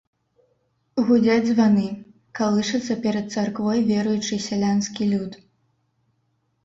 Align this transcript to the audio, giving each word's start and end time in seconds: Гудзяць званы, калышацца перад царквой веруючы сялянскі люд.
Гудзяць 1.09 1.49
званы, 1.49 1.83
калышацца 2.41 2.93
перад 3.03 3.25
царквой 3.37 3.85
веруючы 3.93 4.43
сялянскі 4.51 5.03
люд. 5.15 5.41